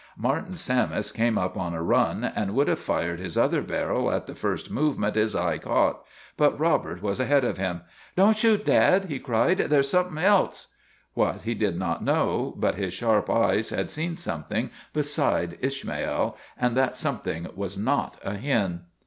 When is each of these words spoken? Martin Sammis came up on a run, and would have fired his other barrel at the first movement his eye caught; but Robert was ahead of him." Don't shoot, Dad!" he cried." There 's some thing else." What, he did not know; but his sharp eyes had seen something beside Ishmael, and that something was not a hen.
Martin 0.17 0.55
Sammis 0.55 1.11
came 1.11 1.37
up 1.37 1.55
on 1.55 1.75
a 1.75 1.83
run, 1.83 2.23
and 2.23 2.55
would 2.55 2.67
have 2.67 2.79
fired 2.79 3.19
his 3.19 3.37
other 3.37 3.61
barrel 3.61 4.11
at 4.11 4.25
the 4.25 4.33
first 4.33 4.71
movement 4.71 5.13
his 5.15 5.35
eye 5.35 5.59
caught; 5.59 6.03
but 6.37 6.59
Robert 6.59 7.03
was 7.03 7.19
ahead 7.19 7.43
of 7.43 7.59
him." 7.59 7.81
Don't 8.17 8.35
shoot, 8.35 8.65
Dad!" 8.65 9.05
he 9.11 9.19
cried." 9.19 9.57
There 9.69 9.83
's 9.83 9.89
some 9.89 10.15
thing 10.15 10.23
else." 10.25 10.69
What, 11.13 11.43
he 11.43 11.53
did 11.53 11.77
not 11.77 12.03
know; 12.03 12.55
but 12.57 12.73
his 12.73 12.95
sharp 12.95 13.29
eyes 13.29 13.69
had 13.69 13.91
seen 13.91 14.17
something 14.17 14.71
beside 14.91 15.59
Ishmael, 15.61 16.35
and 16.57 16.75
that 16.75 16.97
something 16.97 17.45
was 17.55 17.77
not 17.77 18.17
a 18.23 18.35
hen. 18.37 18.85